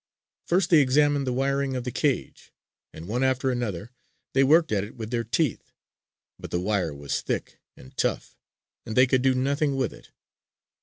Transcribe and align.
First 0.47 0.71
they 0.71 0.81
examined 0.81 1.27
the 1.27 1.31
wiring 1.31 1.75
of 1.75 1.83
the 1.83 1.91
cage, 1.91 2.51
and 2.91 3.07
one 3.07 3.23
after 3.23 3.51
another 3.51 3.91
they 4.33 4.43
worked 4.43 4.71
at 4.71 4.83
it 4.83 4.95
with 4.95 5.11
their 5.11 5.23
teeth. 5.23 5.71
But 6.39 6.49
the 6.49 6.59
wire 6.59 6.91
was 6.95 7.21
thick 7.21 7.59
and 7.77 7.95
tough, 7.95 8.35
and 8.83 8.97
they 8.97 9.05
could 9.05 9.21
do 9.21 9.35
nothing 9.35 9.75
with 9.75 9.93
it. 9.93 10.09